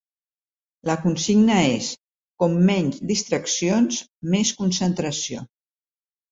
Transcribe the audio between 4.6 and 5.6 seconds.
concentració.